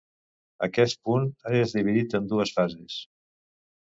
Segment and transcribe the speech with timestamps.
[0.67, 1.27] Aquest punt
[1.59, 2.97] és dividit en dues fases.